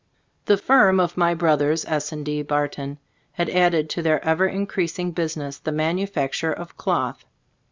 [0.45, 2.09] The firm of my brothers, S.
[2.09, 2.41] & D.
[2.41, 2.97] Barton,
[3.33, 7.23] had added to their ever in creasing business the manufacture of cloth.